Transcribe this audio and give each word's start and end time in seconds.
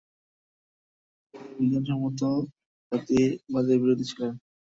তিনি 1.33 1.65
বিজ্ঞানসম্মত 1.73 2.19
জাতিবাদের 2.91 3.77
বিরোধী 3.81 4.05
ছিলেন। 4.09 4.31